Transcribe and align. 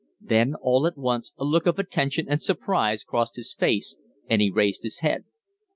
Then 0.19 0.55
all 0.55 0.87
at 0.87 0.97
once 0.97 1.31
a 1.37 1.43
look 1.43 1.67
of 1.67 1.77
attention 1.77 2.25
and 2.27 2.41
surprise 2.41 3.03
crossed 3.03 3.35
his 3.35 3.53
face, 3.53 3.95
and 4.27 4.41
he 4.41 4.49
raised 4.49 4.81
his 4.81 5.01
head. 5.01 5.25